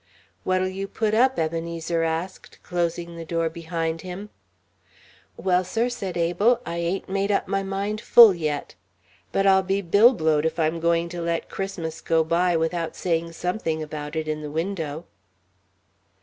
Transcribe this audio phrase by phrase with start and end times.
[0.43, 4.31] "What'll you put up?" Ebenezer asked, closing the door behind him.
[5.37, 8.73] "Well, sir," said Abel, "I ain't made up my mind full yet.
[9.31, 13.83] But I'll be billblowed if I'm going to let Christmas go by without saying something
[13.83, 15.05] about it in the window."